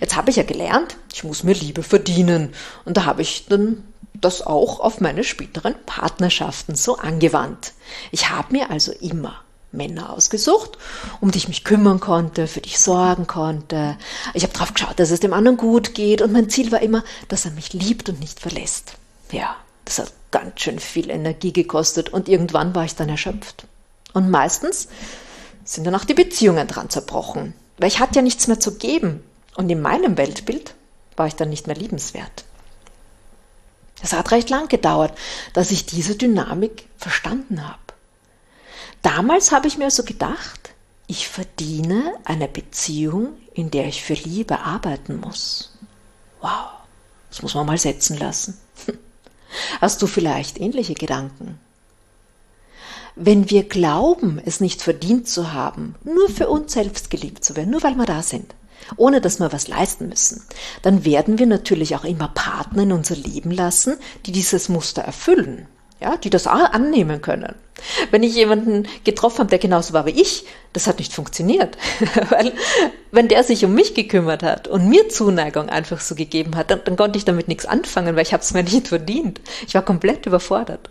Jetzt 0.00 0.16
habe 0.16 0.30
ich 0.30 0.36
ja 0.36 0.42
gelernt, 0.42 0.96
ich 1.12 1.24
muss 1.24 1.44
mir 1.44 1.54
Liebe 1.54 1.82
verdienen. 1.82 2.54
Und 2.84 2.96
da 2.96 3.04
habe 3.04 3.22
ich 3.22 3.46
dann 3.48 3.84
das 4.14 4.42
auch 4.42 4.80
auf 4.80 5.00
meine 5.00 5.24
späteren 5.24 5.74
Partnerschaften 5.86 6.74
so 6.74 6.96
angewandt. 6.96 7.72
Ich 8.10 8.30
habe 8.30 8.52
mir 8.52 8.70
also 8.70 8.92
immer 8.92 9.40
Männer 9.72 10.12
ausgesucht, 10.12 10.78
um 11.20 11.30
die 11.30 11.38
ich 11.38 11.48
mich 11.48 11.64
kümmern 11.64 11.98
konnte, 11.98 12.46
für 12.46 12.60
die 12.60 12.68
ich 12.68 12.78
sorgen 12.78 13.26
konnte. 13.26 13.96
Ich 14.34 14.42
habe 14.42 14.52
darauf 14.52 14.74
geschaut, 14.74 14.98
dass 15.00 15.10
es 15.10 15.20
dem 15.20 15.32
anderen 15.32 15.56
gut 15.56 15.94
geht 15.94 16.22
und 16.22 16.32
mein 16.32 16.50
Ziel 16.50 16.70
war 16.72 16.82
immer, 16.82 17.02
dass 17.28 17.46
er 17.46 17.52
mich 17.52 17.72
liebt 17.72 18.08
und 18.08 18.20
nicht 18.20 18.38
verlässt. 18.38 18.94
Ja, 19.30 19.56
das 19.84 19.98
hat 19.98 20.12
ganz 20.30 20.60
schön 20.60 20.78
viel 20.78 21.10
Energie 21.10 21.52
gekostet 21.52 22.10
und 22.10 22.28
irgendwann 22.28 22.74
war 22.74 22.84
ich 22.84 22.94
dann 22.94 23.08
erschöpft. 23.08 23.66
Und 24.12 24.30
meistens 24.30 24.88
sind 25.64 25.86
dann 25.86 25.94
auch 25.94 26.04
die 26.04 26.14
Beziehungen 26.14 26.68
dran 26.68 26.90
zerbrochen, 26.90 27.54
weil 27.82 27.88
ich 27.88 27.98
hatte 27.98 28.14
ja 28.14 28.22
nichts 28.22 28.46
mehr 28.46 28.60
zu 28.60 28.76
geben 28.76 29.24
und 29.56 29.68
in 29.68 29.82
meinem 29.82 30.16
Weltbild 30.16 30.76
war 31.16 31.26
ich 31.26 31.34
dann 31.34 31.48
nicht 31.48 31.66
mehr 31.66 31.74
liebenswert. 31.74 32.44
Es 34.00 34.12
hat 34.12 34.30
recht 34.30 34.50
lang 34.50 34.68
gedauert, 34.68 35.18
dass 35.52 35.72
ich 35.72 35.84
diese 35.84 36.14
Dynamik 36.14 36.86
verstanden 36.96 37.66
habe. 37.66 37.80
Damals 39.02 39.50
habe 39.50 39.66
ich 39.66 39.78
mir 39.78 39.90
so 39.90 40.04
gedacht, 40.04 40.74
ich 41.08 41.26
verdiene 41.26 42.14
eine 42.24 42.46
Beziehung, 42.46 43.30
in 43.52 43.72
der 43.72 43.88
ich 43.88 44.04
für 44.04 44.14
Liebe 44.14 44.60
arbeiten 44.60 45.16
muss. 45.16 45.72
Wow, 46.40 46.68
das 47.30 47.42
muss 47.42 47.54
man 47.54 47.66
mal 47.66 47.78
setzen 47.78 48.16
lassen. 48.16 48.60
Hast 49.80 50.00
du 50.00 50.06
vielleicht 50.06 50.60
ähnliche 50.60 50.94
Gedanken? 50.94 51.58
Wenn 53.14 53.50
wir 53.50 53.64
glauben, 53.64 54.40
es 54.44 54.60
nicht 54.60 54.82
verdient 54.82 55.28
zu 55.28 55.52
haben, 55.52 55.94
nur 56.04 56.28
für 56.28 56.48
uns 56.48 56.72
selbst 56.72 57.10
geliebt 57.10 57.44
zu 57.44 57.56
werden, 57.56 57.70
nur 57.70 57.82
weil 57.82 57.94
wir 57.94 58.06
da 58.06 58.22
sind, 58.22 58.54
ohne 58.96 59.20
dass 59.20 59.38
wir 59.38 59.52
was 59.52 59.68
leisten 59.68 60.08
müssen, 60.08 60.42
dann 60.82 61.04
werden 61.04 61.38
wir 61.38 61.46
natürlich 61.46 61.94
auch 61.94 62.04
immer 62.04 62.28
Partner 62.28 62.84
in 62.84 62.92
unser 62.92 63.16
Leben 63.16 63.50
lassen, 63.50 63.96
die 64.26 64.32
dieses 64.32 64.68
Muster 64.68 65.02
erfüllen 65.02 65.66
ja, 66.02 66.16
die 66.16 66.30
das 66.30 66.46
annehmen 66.46 67.22
können. 67.22 67.54
Wenn 68.10 68.22
ich 68.22 68.34
jemanden 68.34 68.86
getroffen 69.04 69.38
habe, 69.38 69.50
der 69.50 69.58
genauso 69.58 69.92
war 69.92 70.04
wie 70.04 70.20
ich, 70.20 70.44
das 70.72 70.86
hat 70.86 70.98
nicht 70.98 71.12
funktioniert. 71.12 71.78
Weil 72.30 72.52
wenn 73.12 73.28
der 73.28 73.44
sich 73.44 73.64
um 73.64 73.72
mich 73.74 73.94
gekümmert 73.94 74.42
hat 74.42 74.68
und 74.68 74.88
mir 74.88 75.08
Zuneigung 75.08 75.68
einfach 75.68 76.00
so 76.00 76.14
gegeben 76.14 76.56
hat, 76.56 76.70
dann, 76.70 76.80
dann 76.84 76.96
konnte 76.96 77.18
ich 77.18 77.24
damit 77.24 77.48
nichts 77.48 77.66
anfangen, 77.66 78.16
weil 78.16 78.22
ich 78.22 78.32
habe 78.32 78.42
es 78.42 78.52
mir 78.52 78.62
nicht 78.62 78.88
verdient. 78.88 79.40
Ich 79.66 79.74
war 79.74 79.82
komplett 79.82 80.26
überfordert. 80.26 80.90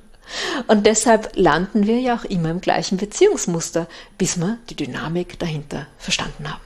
Und 0.67 0.85
deshalb 0.85 1.35
landen 1.35 1.87
wir 1.87 1.99
ja 1.99 2.15
auch 2.15 2.25
immer 2.25 2.49
im 2.49 2.61
gleichen 2.61 2.97
Beziehungsmuster, 2.97 3.87
bis 4.17 4.37
wir 4.37 4.57
die 4.69 4.75
Dynamik 4.75 5.39
dahinter 5.39 5.87
verstanden 5.97 6.51
haben. 6.51 6.61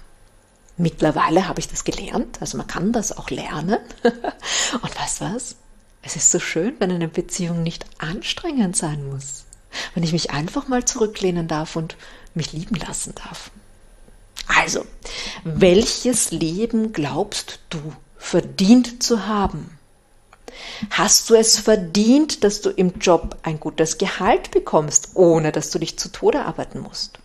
Mittlerweile 0.78 1.48
habe 1.48 1.60
ich 1.60 1.68
das 1.70 1.84
gelernt, 1.84 2.38
also 2.42 2.58
man 2.58 2.68
kann 2.68 2.92
das 2.92 3.18
auch 3.18 3.30
lernen. 3.30 3.80
Und 4.82 5.00
weißt 5.00 5.22
was? 5.22 5.56
Es 6.02 6.16
ist 6.16 6.32
so 6.32 6.40
schön, 6.40 6.76
wenn 6.80 6.92
eine 6.92 7.08
Beziehung 7.08 7.64
nicht 7.64 7.86
anstrengend 7.98 8.76
sein 8.76 9.10
muss. 9.10 9.46
Wenn 9.94 10.04
ich 10.04 10.12
mich 10.12 10.32
einfach 10.32 10.68
mal 10.68 10.86
zurücklehnen 10.86 11.48
darf 11.48 11.76
und 11.76 11.98
mich 12.34 12.54
lieben 12.54 12.76
lassen 12.76 13.14
darf. 13.16 13.50
Also, 14.48 14.86
welches 15.44 16.32
Leben 16.32 16.94
glaubst 16.94 17.60
du 17.70 17.80
verdient 18.18 19.02
zu 19.02 19.26
haben? 19.28 19.75
Hast 20.90 21.30
du 21.30 21.36
es 21.36 21.58
verdient, 21.58 22.44
dass 22.44 22.62
du 22.62 22.70
im 22.70 23.00
Job 23.00 23.38
ein 23.44 23.60
gutes 23.60 23.98
Gehalt 23.98 24.52
bekommst, 24.52 25.12
ohne 25.16 25.52
dass 25.52 25.70
du 25.70 25.80
dich 25.80 25.98
zu 25.98 26.10
Tode 26.10 26.46
arbeiten 26.46 26.80
musst? 26.80 27.20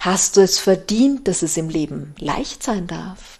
Hast 0.00 0.36
du 0.36 0.40
es 0.40 0.58
verdient, 0.58 1.28
dass 1.28 1.42
es 1.42 1.56
im 1.56 1.68
Leben 1.68 2.14
leicht 2.18 2.62
sein 2.62 2.86
darf? 2.86 3.38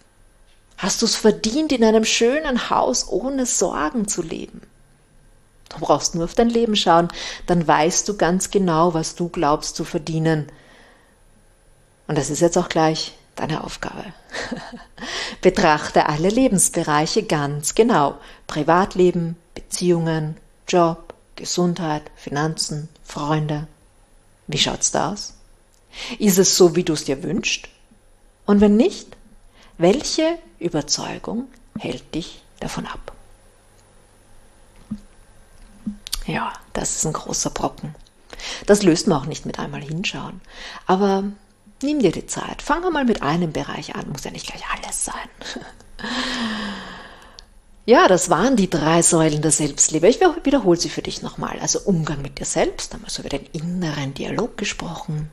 Hast 0.76 1.02
du 1.02 1.06
es 1.06 1.16
verdient, 1.16 1.72
in 1.72 1.84
einem 1.84 2.04
schönen 2.04 2.70
Haus 2.70 3.08
ohne 3.08 3.46
Sorgen 3.46 4.08
zu 4.08 4.22
leben? 4.22 4.62
Du 5.68 5.78
brauchst 5.78 6.14
nur 6.14 6.24
auf 6.24 6.34
dein 6.34 6.48
Leben 6.48 6.74
schauen, 6.74 7.08
dann 7.46 7.66
weißt 7.66 8.08
du 8.08 8.16
ganz 8.16 8.50
genau, 8.50 8.94
was 8.94 9.14
du 9.14 9.28
glaubst 9.28 9.76
zu 9.76 9.84
verdienen. 9.84 10.50
Und 12.08 12.18
das 12.18 12.28
ist 12.28 12.40
jetzt 12.40 12.58
auch 12.58 12.68
gleich 12.68 13.16
deine 13.40 13.64
Aufgabe. 13.64 14.04
Betrachte 15.40 16.06
alle 16.06 16.28
Lebensbereiche 16.28 17.22
ganz 17.22 17.74
genau. 17.74 18.18
Privatleben, 18.46 19.36
Beziehungen, 19.54 20.36
Job, 20.68 21.14
Gesundheit, 21.36 22.02
Finanzen, 22.16 22.88
Freunde. 23.02 23.66
Wie 24.46 24.58
schaut's 24.58 24.90
da 24.90 25.12
aus? 25.12 25.34
Ist 26.18 26.38
es 26.38 26.56
so, 26.56 26.76
wie 26.76 26.84
du 26.84 26.92
es 26.92 27.04
dir 27.04 27.22
wünschst? 27.22 27.68
Und 28.46 28.60
wenn 28.60 28.76
nicht, 28.76 29.16
welche 29.78 30.38
Überzeugung 30.58 31.48
hält 31.78 32.14
dich 32.14 32.42
davon 32.60 32.86
ab? 32.86 33.12
Ja, 36.26 36.52
das 36.74 36.96
ist 36.96 37.06
ein 37.06 37.14
großer 37.14 37.50
Brocken. 37.50 37.94
Das 38.66 38.82
löst 38.82 39.06
man 39.06 39.20
auch 39.22 39.26
nicht 39.26 39.46
mit 39.46 39.58
einmal 39.58 39.82
hinschauen. 39.82 40.40
Aber 40.86 41.24
nimm 41.82 42.00
dir 42.00 42.12
die 42.12 42.26
Zeit. 42.26 42.62
Fang 42.62 42.82
mal 42.92 43.04
mit 43.04 43.22
einem 43.22 43.52
Bereich 43.52 43.94
an. 43.94 44.08
Muss 44.10 44.24
ja 44.24 44.30
nicht 44.30 44.46
gleich 44.46 44.64
alles 44.74 45.04
sein. 45.04 45.28
Ja, 47.86 48.06
das 48.06 48.30
waren 48.30 48.56
die 48.56 48.70
drei 48.70 49.02
Säulen 49.02 49.42
der 49.42 49.50
Selbstliebe. 49.50 50.06
Ich 50.06 50.20
wiederhole 50.20 50.78
sie 50.78 50.90
für 50.90 51.02
dich 51.02 51.22
nochmal. 51.22 51.58
Also 51.60 51.80
Umgang 51.80 52.22
mit 52.22 52.38
dir 52.38 52.44
selbst, 52.44 52.94
haben 52.94 53.02
wir 53.02 53.10
so 53.10 53.22
über 53.22 53.30
den 53.30 53.46
inneren 53.46 54.14
Dialog 54.14 54.56
gesprochen. 54.56 55.30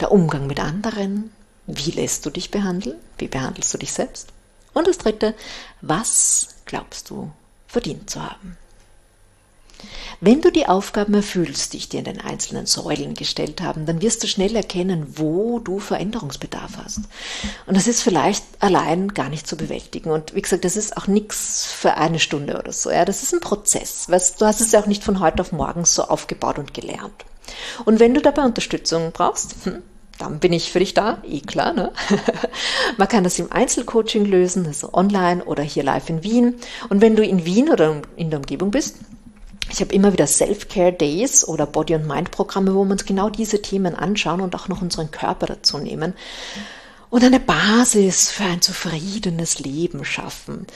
Der 0.00 0.10
Umgang 0.10 0.46
mit 0.46 0.58
anderen, 0.58 1.32
wie 1.66 1.90
lässt 1.92 2.26
du 2.26 2.30
dich 2.30 2.50
behandeln? 2.50 2.96
Wie 3.18 3.28
behandelst 3.28 3.72
du 3.72 3.78
dich 3.78 3.92
selbst? 3.92 4.30
Und 4.72 4.88
das 4.88 4.98
dritte, 4.98 5.34
was 5.80 6.48
glaubst 6.64 7.10
du 7.10 7.30
verdient 7.68 8.10
zu 8.10 8.22
haben? 8.22 8.56
Wenn 10.20 10.40
du 10.40 10.52
die 10.52 10.66
Aufgaben 10.66 11.14
erfüllst, 11.14 11.72
die 11.72 11.78
ich 11.78 11.88
dir 11.88 11.98
in 11.98 12.04
den 12.04 12.20
einzelnen 12.20 12.66
Säulen 12.66 13.14
gestellt 13.14 13.60
habe, 13.60 13.80
dann 13.80 14.00
wirst 14.00 14.22
du 14.22 14.28
schnell 14.28 14.54
erkennen, 14.54 15.14
wo 15.16 15.58
du 15.58 15.80
Veränderungsbedarf 15.80 16.76
hast. 16.76 17.00
Und 17.66 17.76
das 17.76 17.88
ist 17.88 18.02
vielleicht 18.02 18.44
allein 18.60 19.14
gar 19.14 19.28
nicht 19.28 19.48
zu 19.48 19.56
bewältigen. 19.56 20.10
Und 20.10 20.34
wie 20.34 20.42
gesagt, 20.42 20.64
das 20.64 20.76
ist 20.76 20.96
auch 20.96 21.08
nichts 21.08 21.72
für 21.72 21.94
eine 21.94 22.20
Stunde 22.20 22.58
oder 22.58 22.72
so. 22.72 22.90
Ja, 22.90 23.04
das 23.04 23.24
ist 23.24 23.34
ein 23.34 23.40
Prozess. 23.40 24.06
Du 24.06 24.46
hast 24.46 24.60
es 24.60 24.70
ja 24.70 24.80
auch 24.80 24.86
nicht 24.86 25.02
von 25.02 25.18
heute 25.18 25.40
auf 25.40 25.50
morgen 25.50 25.84
so 25.84 26.04
aufgebaut 26.04 26.58
und 26.58 26.72
gelernt. 26.72 27.24
Und 27.84 27.98
wenn 27.98 28.14
du 28.14 28.20
dabei 28.20 28.44
Unterstützung 28.44 29.10
brauchst, 29.12 29.56
hm, 29.64 29.82
dann 30.18 30.38
bin 30.38 30.52
ich 30.52 30.70
für 30.70 30.78
dich 30.78 30.94
da, 30.94 31.18
eh 31.28 31.40
klar. 31.40 31.72
Ne? 31.72 31.92
Man 32.96 33.08
kann 33.08 33.24
das 33.24 33.38
im 33.38 33.50
Einzelcoaching 33.50 34.24
lösen, 34.24 34.66
also 34.66 34.92
online 34.92 35.44
oder 35.44 35.64
hier 35.64 35.82
live 35.82 36.08
in 36.10 36.22
Wien. 36.22 36.54
Und 36.88 37.00
wenn 37.00 37.16
du 37.16 37.24
in 37.24 37.44
Wien 37.44 37.70
oder 37.70 38.02
in 38.16 38.30
der 38.30 38.38
Umgebung 38.38 38.70
bist, 38.70 38.96
ich 39.72 39.80
habe 39.80 39.94
immer 39.94 40.12
wieder 40.12 40.26
Self-Care 40.26 40.92
Days 40.92 41.48
oder 41.48 41.66
Body- 41.66 41.94
and 41.94 42.06
Mind-Programme, 42.06 42.74
wo 42.74 42.84
wir 42.84 42.92
uns 42.92 43.06
genau 43.06 43.30
diese 43.30 43.62
Themen 43.62 43.94
anschauen 43.94 44.42
und 44.42 44.54
auch 44.54 44.68
noch 44.68 44.82
unseren 44.82 45.10
Körper 45.10 45.46
dazu 45.46 45.78
nehmen 45.78 46.14
und 47.08 47.24
eine 47.24 47.40
Basis 47.40 48.30
für 48.30 48.44
ein 48.44 48.60
zufriedenes 48.60 49.58
Leben 49.58 50.04
schaffen. 50.04 50.66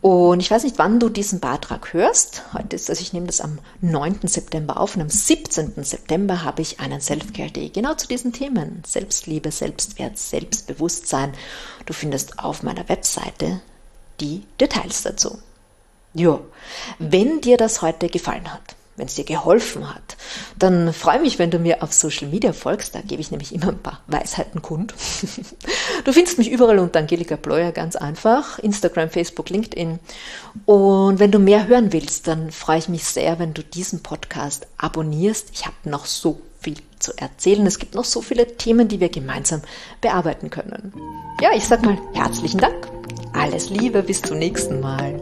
Und 0.00 0.40
ich 0.40 0.50
weiß 0.50 0.64
nicht, 0.64 0.78
wann 0.78 0.98
du 0.98 1.10
diesen 1.10 1.40
Beitrag 1.40 1.92
hörst. 1.92 2.42
Heute 2.54 2.74
ist, 2.74 2.88
also 2.88 3.02
ich 3.02 3.12
nehme 3.12 3.26
das 3.26 3.40
am 3.40 3.58
9. 3.82 4.20
September 4.24 4.80
auf 4.80 4.96
und 4.96 5.02
am 5.02 5.10
17. 5.10 5.84
September 5.84 6.42
habe 6.42 6.62
ich 6.62 6.80
einen 6.80 7.00
Self-Care 7.00 7.50
Day 7.50 7.68
genau 7.68 7.94
zu 7.94 8.08
diesen 8.08 8.32
Themen. 8.32 8.82
Selbstliebe, 8.86 9.50
Selbstwert, 9.50 10.18
Selbstbewusstsein. 10.18 11.34
Du 11.86 11.92
findest 11.92 12.38
auf 12.38 12.62
meiner 12.62 12.88
Webseite 12.88 13.60
die 14.20 14.42
Details 14.58 15.02
dazu. 15.02 15.38
Jo, 16.14 16.40
wenn 16.98 17.40
dir 17.40 17.56
das 17.56 17.82
heute 17.82 18.08
gefallen 18.08 18.52
hat, 18.52 18.74
wenn 18.96 19.06
es 19.06 19.14
dir 19.14 19.24
geholfen 19.24 19.92
hat, 19.92 20.16
dann 20.58 20.92
freue 20.92 21.20
mich, 21.20 21.38
wenn 21.38 21.50
du 21.50 21.58
mir 21.58 21.82
auf 21.82 21.92
Social 21.92 22.28
Media 22.28 22.52
folgst. 22.52 22.94
Da 22.94 23.00
gebe 23.00 23.20
ich 23.20 23.30
nämlich 23.30 23.54
immer 23.54 23.68
ein 23.68 23.78
paar 23.78 24.00
Weisheiten 24.06 24.62
kund. 24.62 24.94
Du 26.04 26.14
findest 26.14 26.38
mich 26.38 26.50
überall 26.50 26.78
unter 26.78 27.00
Angelika 27.00 27.36
Bleuer 27.36 27.72
ganz 27.72 27.94
einfach. 27.94 28.58
Instagram, 28.58 29.10
Facebook, 29.10 29.50
LinkedIn. 29.50 29.98
Und 30.64 31.18
wenn 31.18 31.30
du 31.30 31.38
mehr 31.38 31.66
hören 31.66 31.92
willst, 31.92 32.26
dann 32.26 32.50
freue 32.50 32.78
ich 32.78 32.88
mich 32.88 33.04
sehr, 33.04 33.38
wenn 33.38 33.52
du 33.52 33.62
diesen 33.62 34.02
Podcast 34.02 34.66
abonnierst. 34.78 35.50
Ich 35.52 35.66
habe 35.66 35.76
noch 35.84 36.06
so 36.06 36.40
viel 36.58 36.76
zu 36.98 37.12
erzählen. 37.18 37.66
Es 37.66 37.78
gibt 37.78 37.94
noch 37.94 38.06
so 38.06 38.22
viele 38.22 38.56
Themen, 38.56 38.88
die 38.88 39.00
wir 39.00 39.10
gemeinsam 39.10 39.60
bearbeiten 40.00 40.48
können. 40.48 40.94
Ja, 41.42 41.50
ich 41.54 41.66
sag 41.66 41.82
mal 41.82 41.98
herzlichen 42.14 42.60
Dank. 42.60 42.88
Alles 43.34 43.68
Liebe, 43.68 44.02
bis 44.02 44.22
zum 44.22 44.38
nächsten 44.38 44.80
Mal. 44.80 45.20